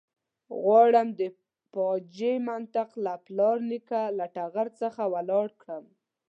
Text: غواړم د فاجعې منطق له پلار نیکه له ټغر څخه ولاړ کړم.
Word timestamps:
غواړم 0.61 1.07
د 1.19 1.21
فاجعې 1.71 2.31
منطق 2.49 2.89
له 3.05 3.13
پلار 3.25 3.57
نیکه 3.71 4.01
له 4.17 4.25
ټغر 4.35 4.67
څخه 4.81 5.01
ولاړ 5.13 5.47
کړم. 5.61 5.85